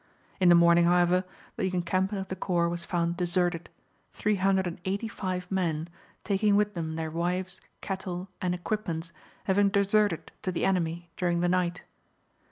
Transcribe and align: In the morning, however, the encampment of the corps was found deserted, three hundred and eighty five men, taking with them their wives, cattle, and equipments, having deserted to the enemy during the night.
In 0.39 0.49
the 0.49 0.55
morning, 0.55 0.85
however, 0.85 1.23
the 1.57 1.71
encampment 1.71 2.19
of 2.21 2.27
the 2.27 2.35
corps 2.35 2.67
was 2.69 2.85
found 2.85 3.15
deserted, 3.17 3.69
three 4.13 4.37
hundred 4.37 4.65
and 4.65 4.81
eighty 4.83 5.07
five 5.07 5.51
men, 5.51 5.87
taking 6.23 6.55
with 6.55 6.73
them 6.73 6.95
their 6.95 7.11
wives, 7.11 7.61
cattle, 7.81 8.27
and 8.41 8.55
equipments, 8.55 9.13
having 9.43 9.69
deserted 9.69 10.31
to 10.41 10.51
the 10.51 10.65
enemy 10.65 11.11
during 11.17 11.41
the 11.41 11.49
night. 11.49 11.83